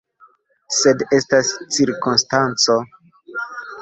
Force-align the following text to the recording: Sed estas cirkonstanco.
Sed 0.77 1.03
estas 1.19 1.51
cirkonstanco. 1.77 2.79